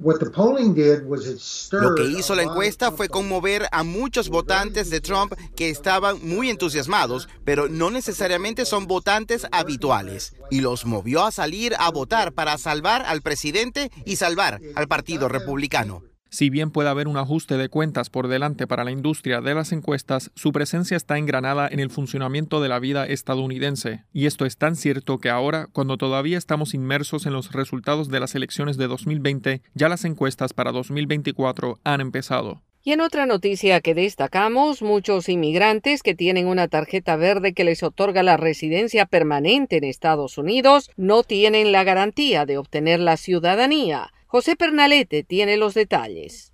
[0.00, 6.50] Lo que hizo la encuesta fue conmover a muchos votantes de Trump que estaban muy
[6.50, 12.56] entusiasmados, pero no necesariamente son votantes habituales, y los movió a salir a votar para
[12.58, 16.02] salvar al presidente y salvar al Partido Republicano.
[16.32, 19.70] Si bien puede haber un ajuste de cuentas por delante para la industria de las
[19.70, 24.04] encuestas, su presencia está engranada en el funcionamiento de la vida estadounidense.
[24.14, 28.18] Y esto es tan cierto que ahora, cuando todavía estamos inmersos en los resultados de
[28.18, 32.62] las elecciones de 2020, ya las encuestas para 2024 han empezado.
[32.82, 37.82] Y en otra noticia que destacamos, muchos inmigrantes que tienen una tarjeta verde que les
[37.82, 44.11] otorga la residencia permanente en Estados Unidos no tienen la garantía de obtener la ciudadanía.
[44.32, 46.51] José Pernalete tiene los detalles.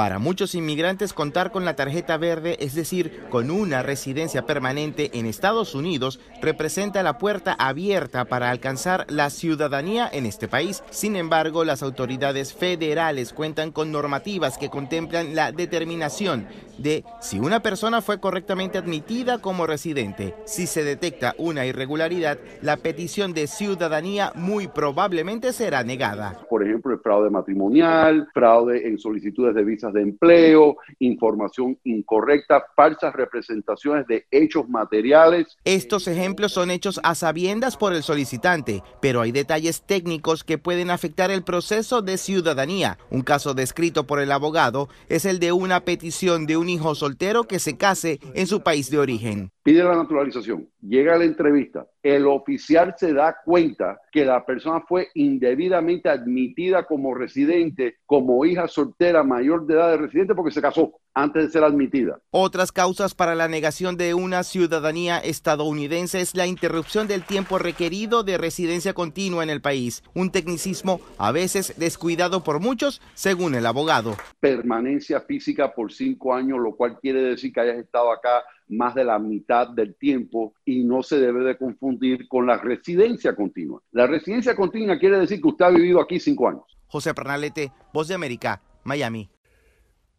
[0.00, 5.26] Para muchos inmigrantes contar con la tarjeta verde, es decir, con una residencia permanente en
[5.26, 10.82] Estados Unidos, representa la puerta abierta para alcanzar la ciudadanía en este país.
[10.88, 16.46] Sin embargo, las autoridades federales cuentan con normativas que contemplan la determinación
[16.78, 20.34] de si una persona fue correctamente admitida como residente.
[20.46, 26.38] Si se detecta una irregularidad, la petición de ciudadanía muy probablemente será negada.
[26.48, 33.14] Por ejemplo, el fraude matrimonial, fraude en solicitudes de visas de empleo, información incorrecta, falsas
[33.14, 35.56] representaciones de hechos materiales.
[35.64, 40.90] Estos ejemplos son hechos a sabiendas por el solicitante, pero hay detalles técnicos que pueden
[40.90, 42.98] afectar el proceso de ciudadanía.
[43.10, 47.44] Un caso descrito por el abogado es el de una petición de un hijo soltero
[47.44, 51.86] que se case en su país de origen pide la naturalización, llega a la entrevista,
[52.02, 58.68] el oficial se da cuenta que la persona fue indebidamente admitida como residente, como hija
[58.68, 62.20] soltera mayor de edad de residente porque se casó antes de ser admitida.
[62.30, 68.22] Otras causas para la negación de una ciudadanía estadounidense es la interrupción del tiempo requerido
[68.22, 73.66] de residencia continua en el país, un tecnicismo a veces descuidado por muchos, según el
[73.66, 74.16] abogado.
[74.38, 79.04] Permanencia física por cinco años, lo cual quiere decir que hayas estado acá más de
[79.04, 83.82] la mitad del tiempo y no se debe de confundir con la residencia continua.
[83.92, 86.64] La residencia continua quiere decir que usted ha vivido aquí cinco años.
[86.86, 89.28] José Pernalete, Voz de América, Miami.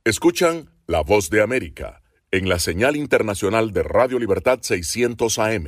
[0.03, 5.67] Escuchan La voz de América, en la señal internacional de Radio Libertad 600 AM.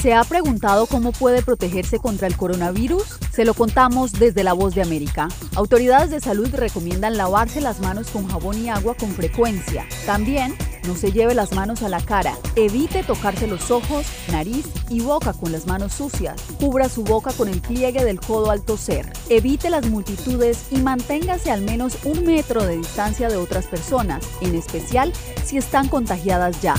[0.00, 3.18] ¿Se ha preguntado cómo puede protegerse contra el coronavirus?
[3.32, 5.26] Se lo contamos desde La Voz de América.
[5.56, 9.86] Autoridades de salud recomiendan lavarse las manos con jabón y agua con frecuencia.
[10.06, 10.54] También
[10.88, 12.34] no se lleve las manos a la cara.
[12.56, 16.42] Evite tocarse los ojos, nariz y boca con las manos sucias.
[16.58, 19.12] Cubra su boca con el pliegue del codo al toser.
[19.28, 24.54] Evite las multitudes y manténgase al menos un metro de distancia de otras personas, en
[24.54, 25.12] especial
[25.44, 26.74] si están contagiadas ya.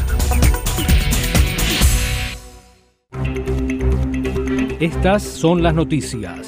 [4.79, 6.47] Estas son las noticias.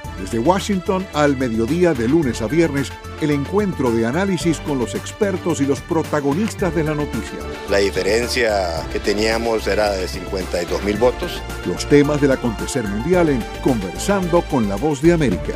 [0.21, 2.91] desde Washington al mediodía de lunes a viernes,
[3.21, 7.39] el encuentro de análisis con los expertos y los protagonistas de la noticia.
[7.69, 11.41] La diferencia que teníamos era de 52 mil votos.
[11.65, 15.53] Los temas del acontecer mundial en Conversando con la Voz de América.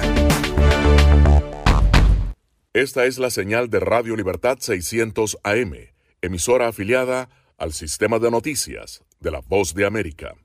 [2.74, 5.76] Esta es la señal de Radio Libertad 600 AM,
[6.22, 10.36] emisora afiliada al sistema de noticias de la Voz de América.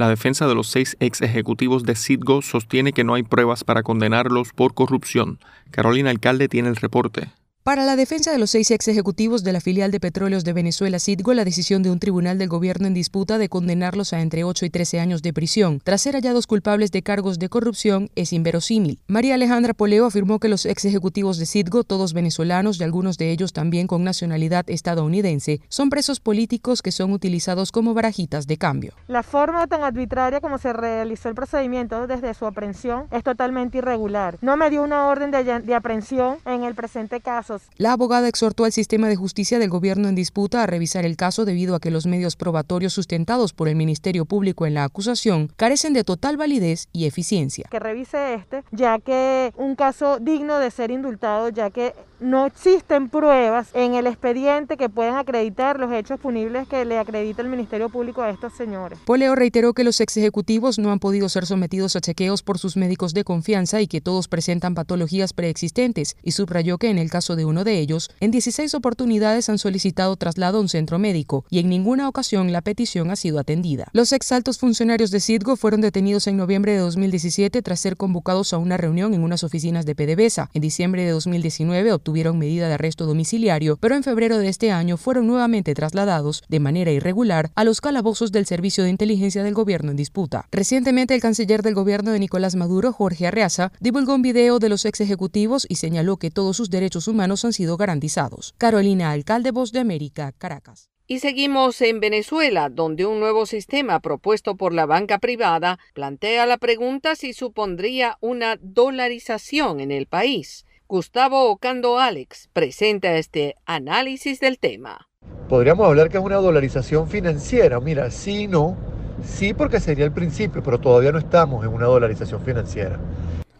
[0.00, 3.82] La defensa de los seis ex ejecutivos de Citgo sostiene que no hay pruebas para
[3.82, 5.40] condenarlos por corrupción.
[5.70, 7.28] Carolina Alcalde tiene el reporte.
[7.62, 10.98] Para la defensa de los seis ex ejecutivos de la filial de petróleos de Venezuela,
[10.98, 14.64] Citgo, la decisión de un tribunal del gobierno en disputa de condenarlos a entre 8
[14.64, 18.98] y 13 años de prisión, tras ser hallados culpables de cargos de corrupción, es inverosímil.
[19.08, 23.30] María Alejandra Poleo afirmó que los ex ejecutivos de Citgo, todos venezolanos y algunos de
[23.30, 28.94] ellos también con nacionalidad estadounidense, son presos políticos que son utilizados como barajitas de cambio.
[29.06, 34.38] La forma tan arbitraria como se realizó el procedimiento desde su aprehensión es totalmente irregular.
[34.40, 38.64] No me dio una orden de, de aprehensión en el presente caso la abogada exhortó
[38.64, 41.90] al sistema de justicia del gobierno en disputa a revisar el caso debido a que
[41.90, 46.88] los medios probatorios sustentados por el Ministerio Público en la acusación carecen de total validez
[46.92, 47.66] y eficiencia.
[47.70, 53.08] Que revise este, ya que un caso digno de ser indultado, ya que no existen
[53.08, 57.88] pruebas en el expediente que puedan acreditar los hechos punibles que le acredita el Ministerio
[57.88, 58.98] Público a estos señores.
[59.06, 62.76] Poleo reiteró que los ex ejecutivos no han podido ser sometidos a chequeos por sus
[62.76, 67.36] médicos de confianza y que todos presentan patologías preexistentes y subrayó que en el caso
[67.36, 71.58] de uno de ellos, en 16 oportunidades han solicitado traslado a un centro médico y
[71.58, 73.88] en ninguna ocasión la petición ha sido atendida.
[73.92, 78.52] Los ex altos funcionarios de Citgo fueron detenidos en noviembre de 2017 tras ser convocados
[78.52, 80.50] a una reunión en unas oficinas de PDVSA.
[80.52, 84.72] En diciembre de 2019 obtuvieron tuvieron medida de arresto domiciliario, pero en febrero de este
[84.72, 89.54] año fueron nuevamente trasladados de manera irregular a los calabozos del Servicio de Inteligencia del
[89.54, 90.48] Gobierno en disputa.
[90.50, 94.84] Recientemente, el canciller del gobierno de Nicolás Maduro, Jorge Arreaza, divulgó un video de los
[94.86, 98.54] ex ejecutivos y señaló que todos sus derechos humanos han sido garantizados.
[98.58, 100.90] Carolina Alcalde, Voz de América, Caracas.
[101.06, 106.56] Y seguimos en Venezuela, donde un nuevo sistema propuesto por la banca privada plantea la
[106.56, 110.66] pregunta si supondría una dolarización en el país.
[110.86, 115.08] Gustavo Ocando Alex presenta este análisis del tema.
[115.48, 117.80] Podríamos hablar que es una dolarización financiera.
[117.80, 118.76] Mira, sí, no.
[119.24, 123.00] Sí, porque sería el principio, pero todavía no estamos en una dolarización financiera.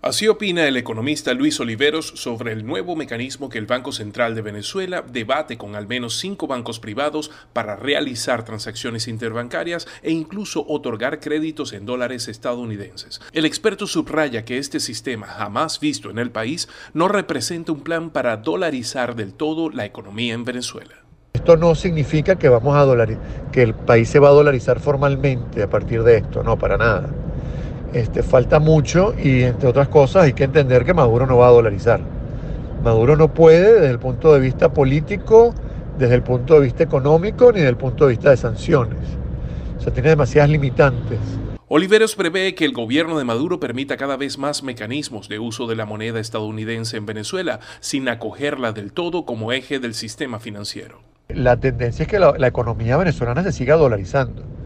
[0.03, 4.41] Así opina el economista Luis Oliveros sobre el nuevo mecanismo que el Banco Central de
[4.41, 11.21] Venezuela debate con al menos cinco bancos privados para realizar transacciones interbancarias e incluso otorgar
[11.21, 13.21] créditos en dólares estadounidenses.
[13.35, 18.09] El experto subraya que este sistema, jamás visto en el país, no representa un plan
[18.09, 20.95] para dolarizar del todo la economía en Venezuela.
[21.35, 23.07] Esto no significa que vamos a
[23.53, 27.11] que el país se va a dolarizar formalmente a partir de esto, no, para nada.
[27.93, 31.51] Este, falta mucho y entre otras cosas hay que entender que Maduro no va a
[31.51, 32.01] dolarizar.
[32.85, 35.55] Maduro no puede desde el punto de vista político,
[35.99, 39.01] desde el punto de vista económico ni desde el punto de vista de sanciones.
[39.79, 41.19] O sea, tiene demasiadas limitantes.
[41.67, 45.77] Oliveros prevé que el gobierno de Maduro permita cada vez más mecanismos de uso de
[45.77, 51.01] la moneda estadounidense en Venezuela sin acogerla del todo como eje del sistema financiero.
[51.29, 54.60] La tendencia es que la, la economía venezolana se siga dolarizando.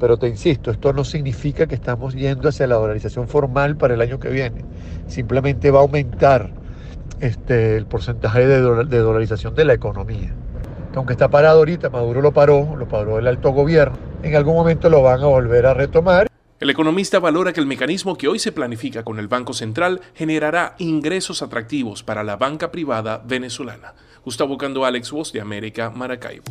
[0.00, 4.00] Pero te insisto, esto no significa que estamos yendo hacia la dolarización formal para el
[4.00, 4.64] año que viene.
[5.06, 6.50] Simplemente va a aumentar
[7.20, 10.34] este, el porcentaje de, de dolarización de la economía.
[10.94, 13.96] Aunque está parado ahorita, Maduro lo paró, lo paró el alto gobierno.
[14.22, 16.30] En algún momento lo van a volver a retomar
[16.60, 20.74] el economista valora que el mecanismo que hoy se planifica con el Banco Central generará
[20.76, 23.94] ingresos atractivos para la banca privada venezolana.
[24.26, 26.44] Gustavo Cando Alex Voz de América, Maracaibo.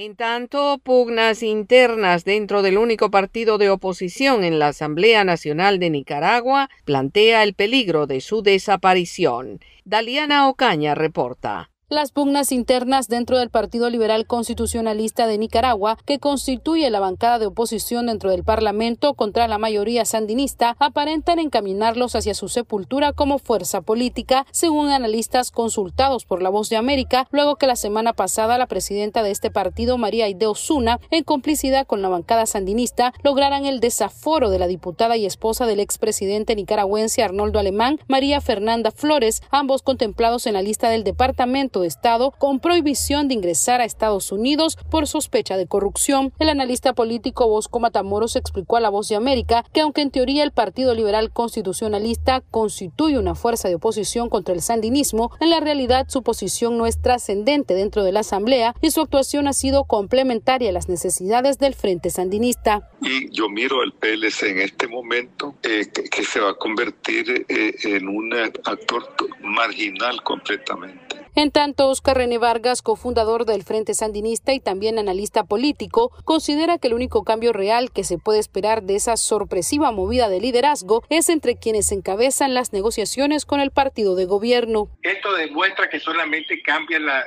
[0.00, 5.90] En tanto, pugnas internas dentro del único partido de oposición en la Asamblea Nacional de
[5.90, 9.58] Nicaragua plantea el peligro de su desaparición.
[9.84, 11.72] Daliana Ocaña reporta.
[11.90, 17.46] Las pugnas internas dentro del Partido Liberal Constitucionalista de Nicaragua, que constituye la bancada de
[17.46, 23.80] oposición dentro del Parlamento contra la mayoría sandinista, aparentan encaminarlos hacia su sepultura como fuerza
[23.80, 28.66] política, según analistas consultados por La Voz de América, luego que la semana pasada la
[28.66, 33.80] presidenta de este partido, María Aide Osuna, en complicidad con la bancada sandinista, lograran el
[33.80, 39.80] desaforo de la diputada y esposa del expresidente nicaragüense Arnoldo Alemán, María Fernanda Flores, ambos
[39.80, 44.76] contemplados en la lista del departamento de Estado con prohibición de ingresar a Estados Unidos
[44.90, 46.32] por sospecha de corrupción.
[46.38, 50.44] El analista político Bosco Matamoros explicó a La Voz de América que aunque en teoría
[50.44, 56.06] el Partido Liberal Constitucionalista constituye una fuerza de oposición contra el sandinismo, en la realidad
[56.08, 60.70] su posición no es trascendente dentro de la Asamblea y su actuación ha sido complementaria
[60.70, 62.90] a las necesidades del Frente Sandinista.
[63.02, 67.74] Y yo miro al PLC en este momento eh, que, se va a convertir eh,
[67.84, 71.17] en un actor marginal completamente.
[71.38, 76.88] En tanto, Oscar René Vargas, cofundador del Frente Sandinista y también analista político, considera que
[76.88, 81.28] el único cambio real que se puede esperar de esa sorpresiva movida de liderazgo es
[81.28, 84.88] entre quienes encabezan las negociaciones con el partido de gobierno.
[85.04, 87.22] Esto demuestra que solamente cambia la,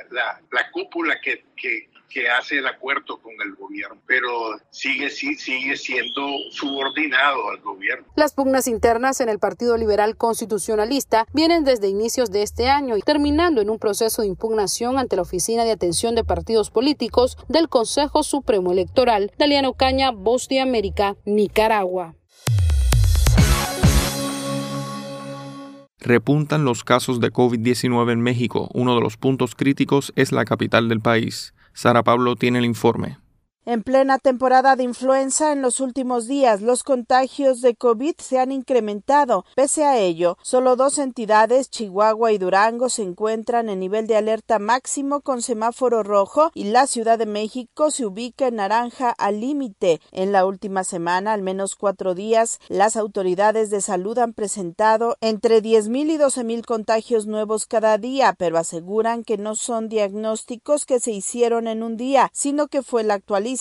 [0.72, 4.28] cúpula que, que que hace el acuerdo con el gobierno, pero
[4.70, 8.06] sigue, sigue siendo subordinado al gobierno.
[8.16, 13.02] Las pugnas internas en el Partido Liberal Constitucionalista vienen desde inicios de este año y
[13.02, 17.68] terminando en un proceso de impugnación ante la Oficina de Atención de Partidos Políticos del
[17.68, 19.32] Consejo Supremo Electoral.
[19.38, 22.14] Daliano Caña, Voz de América, Nicaragua.
[26.04, 28.68] Repuntan los casos de COVID-19 en México.
[28.74, 31.54] Uno de los puntos críticos es la capital del país.
[31.74, 33.18] Sara Pablo tiene el informe.
[33.64, 38.50] En plena temporada de influenza, en los últimos días, los contagios de COVID se han
[38.50, 39.44] incrementado.
[39.54, 44.58] Pese a ello, solo dos entidades, Chihuahua y Durango, se encuentran en nivel de alerta
[44.58, 50.00] máximo con semáforo rojo y la Ciudad de México se ubica en naranja al límite.
[50.10, 55.62] En la última semana, al menos cuatro días, las autoridades de salud han presentado entre
[55.62, 61.12] 10.000 y 12.000 contagios nuevos cada día, pero aseguran que no son diagnósticos que se
[61.12, 63.51] hicieron en un día, sino que fue la actualización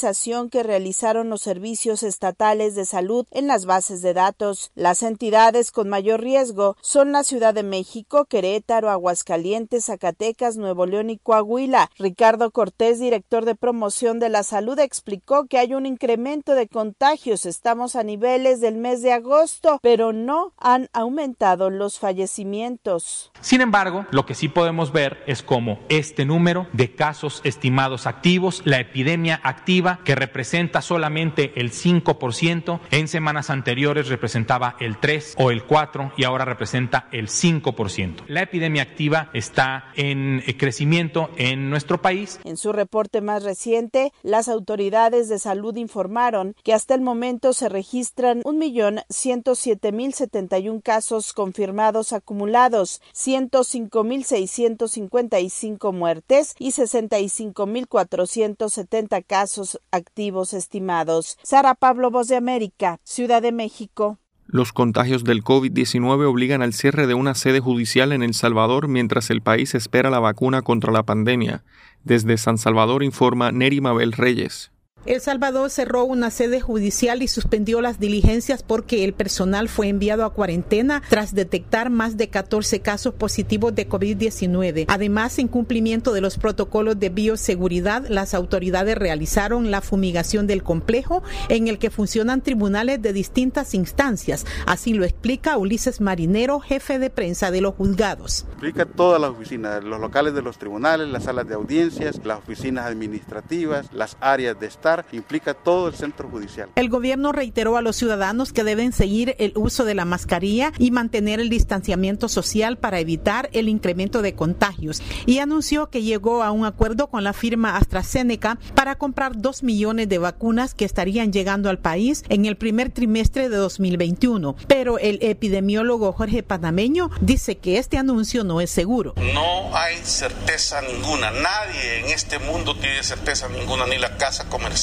[0.49, 4.71] que realizaron los servicios estatales de salud en las bases de datos.
[4.73, 11.09] Las entidades con mayor riesgo son la Ciudad de México, Querétaro, Aguascalientes, Zacatecas, Nuevo León
[11.09, 11.89] y Coahuila.
[11.97, 17.45] Ricardo Cortés, director de promoción de la salud, explicó que hay un incremento de contagios.
[17.45, 23.31] Estamos a niveles del mes de agosto, pero no han aumentado los fallecimientos.
[23.41, 28.61] Sin embargo, lo que sí podemos ver es cómo este número de casos estimados activos,
[28.65, 35.51] la epidemia activa, que representa solamente el 5%, en semanas anteriores representaba el 3 o
[35.51, 38.23] el 4 y ahora representa el 5%.
[38.27, 42.39] La epidemia activa está en eh, crecimiento en nuestro país.
[42.43, 47.69] En su reporte más reciente, las autoridades de salud informaron que hasta el momento se
[47.69, 61.37] registran 1.107.071 casos confirmados acumulados, 105.655 muertes y 65.470 casos activos estimados.
[61.43, 64.19] Sara Pablo, Voz de América, Ciudad de México.
[64.47, 69.29] Los contagios del COVID-19 obligan al cierre de una sede judicial en El Salvador mientras
[69.29, 71.63] el país espera la vacuna contra la pandemia.
[72.03, 74.70] Desde San Salvador informa Neri Mabel Reyes.
[75.03, 80.23] El Salvador cerró una sede judicial y suspendió las diligencias porque el personal fue enviado
[80.23, 84.85] a cuarentena tras detectar más de 14 casos positivos de COVID-19.
[84.87, 91.23] Además, en cumplimiento de los protocolos de bioseguridad, las autoridades realizaron la fumigación del complejo
[91.49, 94.45] en el que funcionan tribunales de distintas instancias.
[94.67, 98.45] Así lo explica Ulises Marinero, jefe de prensa de los juzgados.
[98.53, 102.85] Implica todas las oficinas, los locales de los tribunales, las salas de audiencias, las oficinas
[102.85, 104.67] administrativas, las áreas de
[105.11, 106.69] implica todo el centro judicial.
[106.75, 110.91] El gobierno reiteró a los ciudadanos que deben seguir el uso de la mascarilla y
[110.91, 116.51] mantener el distanciamiento social para evitar el incremento de contagios y anunció que llegó a
[116.51, 121.69] un acuerdo con la firma AstraZeneca para comprar dos millones de vacunas que estarían llegando
[121.69, 124.55] al país en el primer trimestre de 2021.
[124.67, 129.13] Pero el epidemiólogo Jorge Panameño dice que este anuncio no es seguro.
[129.33, 131.31] No hay certeza ninguna.
[131.31, 134.80] Nadie en este mundo tiene certeza ninguna, ni la casa comercial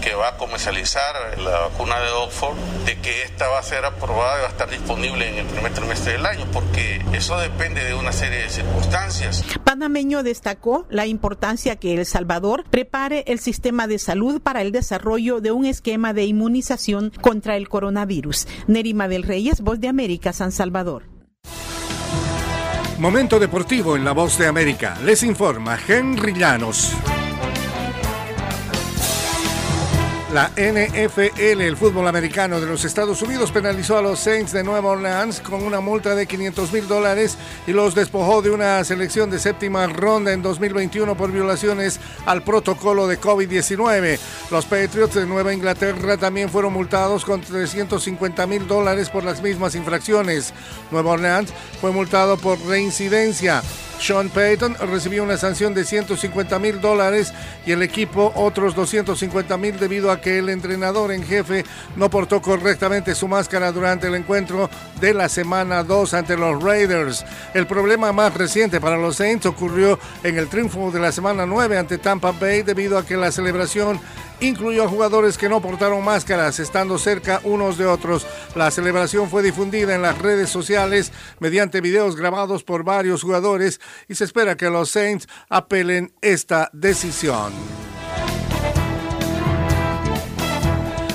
[0.00, 4.38] que va a comercializar la vacuna de Oxford, de que esta va a ser aprobada
[4.38, 7.94] y va a estar disponible en el primer trimestre del año, porque eso depende de
[7.94, 9.44] una serie de circunstancias.
[9.64, 15.40] Panameño destacó la importancia que El Salvador prepare el sistema de salud para el desarrollo
[15.40, 18.46] de un esquema de inmunización contra el coronavirus.
[18.68, 21.02] Nerima del Reyes, Voz de América, San Salvador.
[22.98, 24.96] Momento deportivo en la Voz de América.
[25.04, 26.94] Les informa Henry Llanos.
[30.32, 34.90] La NFL, el fútbol americano de los Estados Unidos, penalizó a los Saints de Nueva
[34.90, 39.40] Orleans con una multa de 500 mil dólares y los despojó de una selección de
[39.40, 44.20] séptima ronda en 2021 por violaciones al protocolo de COVID-19.
[44.52, 49.74] Los Patriots de Nueva Inglaterra también fueron multados con 350 mil dólares por las mismas
[49.74, 50.54] infracciones.
[50.92, 53.62] Nueva Orleans fue multado por reincidencia.
[54.00, 57.34] Sean Payton recibió una sanción de 150 mil dólares
[57.66, 61.64] y el equipo otros 250 mil debido a que el entrenador en jefe
[61.96, 64.68] no portó correctamente su máscara durante el encuentro
[65.00, 67.24] de la semana 2 ante los Raiders.
[67.54, 71.78] El problema más reciente para los Saints ocurrió en el triunfo de la semana 9
[71.78, 74.00] ante Tampa Bay debido a que la celebración
[74.40, 78.26] incluyó a jugadores que no portaron máscaras, estando cerca unos de otros.
[78.54, 84.14] La celebración fue difundida en las redes sociales mediante videos grabados por varios jugadores y
[84.14, 87.89] se espera que los Saints apelen esta decisión.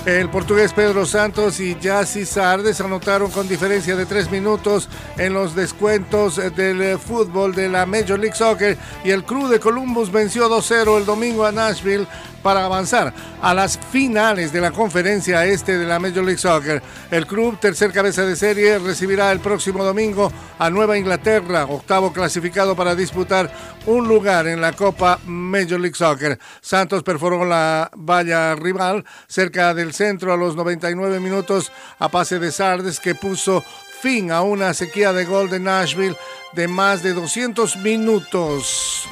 [0.06, 4.88] El portugués Pedro Santos y Yassi Sardes anotaron con diferencia de tres minutos
[5.18, 10.12] en los descuentos del fútbol de la Major League Soccer y el Club de Columbus
[10.12, 12.06] venció 2-0 el domingo a Nashville
[12.46, 16.80] para avanzar a las finales de la conferencia este de la Major League Soccer.
[17.10, 22.76] El club, tercer cabeza de serie, recibirá el próximo domingo a Nueva Inglaterra, octavo clasificado
[22.76, 23.52] para disputar
[23.88, 26.38] un lugar en la Copa Major League Soccer.
[26.62, 32.52] Santos perforó la valla rival cerca del centro a los 99 minutos a pase de
[32.52, 33.64] Sardes que puso
[34.02, 36.16] fin a una sequía de gol de Nashville
[36.54, 39.10] de más de 200 minutos.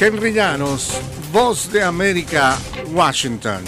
[0.00, 1.00] Henry Llanos,
[1.32, 2.56] Voz de América,
[2.92, 3.64] Washington.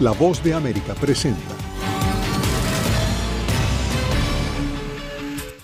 [0.00, 1.59] La Voz de América presenta.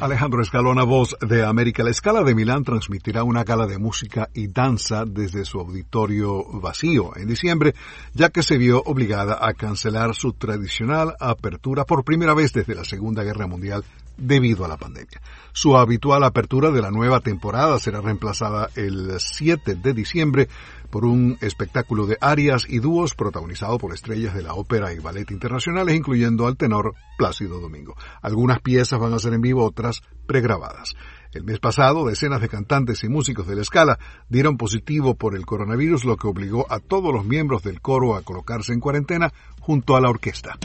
[0.00, 1.82] Alejandro Escalona, voz de América.
[1.82, 7.14] La Escala de Milán transmitirá una gala de música y danza desde su auditorio vacío
[7.16, 7.74] en diciembre,
[8.14, 12.84] ya que se vio obligada a cancelar su tradicional apertura por primera vez desde la
[12.84, 13.84] Segunda Guerra Mundial
[14.16, 15.20] debido a la pandemia.
[15.52, 20.48] Su habitual apertura de la nueva temporada será reemplazada el 7 de diciembre
[20.90, 25.30] por un espectáculo de arias y dúos protagonizado por estrellas de la ópera y ballet
[25.30, 27.94] internacionales, incluyendo al tenor Plácido Domingo.
[28.22, 30.94] Algunas piezas van a ser en vivo, otras pregrabadas.
[31.32, 35.46] El mes pasado, decenas de cantantes y músicos de la escala dieron positivo por el
[35.46, 39.96] coronavirus, lo que obligó a todos los miembros del coro a colocarse en cuarentena junto
[39.96, 40.58] a la orquesta.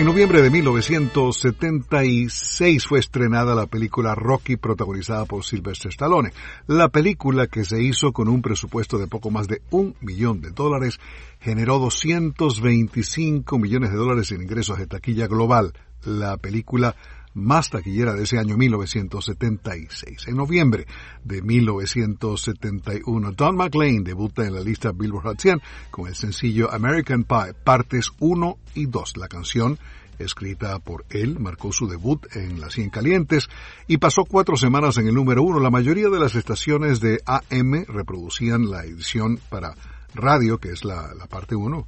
[0.00, 6.32] En noviembre de 1976 fue estrenada la película Rocky protagonizada por Sylvester Stallone.
[6.66, 10.52] La película, que se hizo con un presupuesto de poco más de un millón de
[10.52, 10.98] dólares,
[11.38, 15.74] generó 225 millones de dólares en ingresos de taquilla global.
[16.06, 16.96] La película
[17.34, 20.28] más taquillera de ese año 1976.
[20.28, 20.86] En noviembre
[21.24, 25.60] de 1971, Don McLean debuta en la lista Billboard Hot 100
[25.90, 29.16] con el sencillo American Pie, partes 1 y 2.
[29.16, 29.78] La canción
[30.18, 33.48] escrita por él, marcó su debut en las 100 calientes
[33.86, 35.60] y pasó cuatro semanas en el número uno.
[35.60, 39.74] La mayoría de las estaciones de AM reproducían la edición para
[40.14, 41.86] radio, que es la, la parte 1,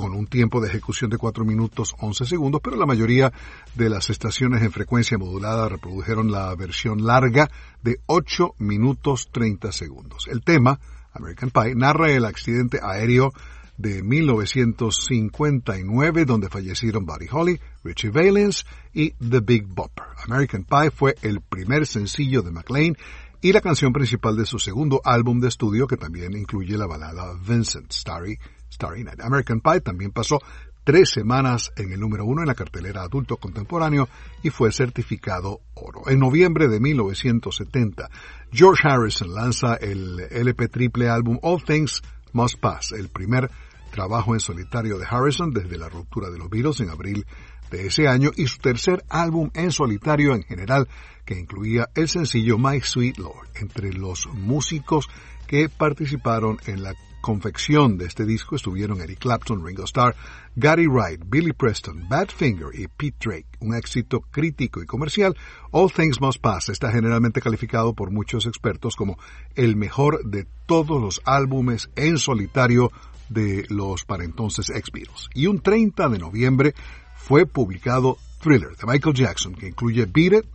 [0.00, 3.30] con un tiempo de ejecución de 4 minutos 11 segundos, pero la mayoría
[3.74, 7.50] de las estaciones en frecuencia modulada reprodujeron la versión larga
[7.82, 10.26] de 8 minutos 30 segundos.
[10.30, 10.80] El tema,
[11.12, 13.34] American Pie, narra el accidente aéreo
[13.76, 20.06] de 1959 donde fallecieron Buddy Holly, Richie Valens y The Big Bopper.
[20.26, 22.96] American Pie fue el primer sencillo de McLean
[23.42, 27.34] y la canción principal de su segundo álbum de estudio que también incluye la balada
[27.46, 28.38] Vincent, Starry,
[28.70, 29.20] Starry Night.
[29.20, 30.40] American Pie también pasó
[30.84, 34.08] tres semanas en el número uno en la cartelera adulto contemporáneo
[34.42, 36.02] y fue certificado oro.
[36.08, 38.10] En noviembre de 1970,
[38.52, 42.02] George Harrison lanza el LP triple álbum All Things
[42.32, 43.50] Must Pass, el primer
[43.90, 47.26] trabajo en solitario de Harrison desde la ruptura de los Beatles en abril
[47.70, 50.88] de ese año y su tercer álbum en solitario en general
[51.24, 53.48] que incluía el sencillo My Sweet Lord.
[53.54, 55.08] Entre los músicos
[55.46, 60.14] que participaron en la confección de este disco estuvieron Eric Clapton, Ringo Starr,
[60.56, 63.48] Gary Wright, Billy Preston, Badfinger y Pete Drake.
[63.60, 65.36] Un éxito crítico y comercial,
[65.70, 69.18] All Things Must Pass está generalmente calificado por muchos expertos como
[69.54, 72.90] el mejor de todos los álbumes en solitario
[73.28, 75.28] de los para entonces ex Beatles.
[75.34, 76.74] Y un 30 de noviembre
[77.14, 80.46] fue publicado Thriller de Michael Jackson, que incluye Beat It,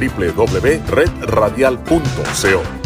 [0.00, 2.79] www.redradial.co